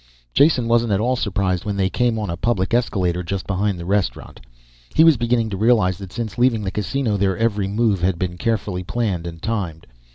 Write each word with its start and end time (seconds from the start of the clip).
Jason 0.33 0.67
wasn't 0.67 0.91
at 0.91 0.99
all 0.99 1.15
surprised 1.15 1.63
when 1.63 1.75
they 1.75 1.87
came 1.87 2.17
on 2.17 2.27
a 2.27 2.35
public 2.35 2.73
escalator 2.73 3.21
just 3.21 3.45
behind 3.45 3.77
the 3.77 3.85
restaurant. 3.85 4.39
He 4.95 5.03
was 5.03 5.15
beginning 5.15 5.51
to 5.51 5.57
realize 5.57 5.99
that 5.99 6.11
since 6.11 6.39
leaving 6.39 6.63
the 6.63 6.71
Casino 6.71 7.17
their 7.17 7.37
every 7.37 7.67
move 7.67 8.01
had 8.01 8.17
been 8.17 8.39
carefully 8.39 8.81
planned 8.83 9.27
and 9.27 9.39
timed. 9.39 9.85